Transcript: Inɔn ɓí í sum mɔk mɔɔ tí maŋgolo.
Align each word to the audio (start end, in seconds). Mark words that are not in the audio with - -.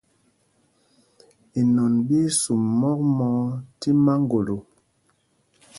Inɔn 1.59 1.93
ɓí 2.05 2.17
í 2.27 2.33
sum 2.41 2.61
mɔk 2.79 2.99
mɔɔ 3.17 3.41
tí 3.79 3.89
maŋgolo. 4.05 4.57